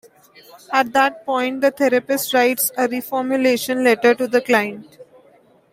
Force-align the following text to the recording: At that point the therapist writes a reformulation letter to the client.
At 0.73 0.93
that 0.93 1.27
point 1.27 1.61
the 1.61 1.69
therapist 1.69 2.33
writes 2.33 2.71
a 2.75 2.87
reformulation 2.87 3.83
letter 3.83 4.15
to 4.15 4.27
the 4.27 4.41
client. 4.41 4.97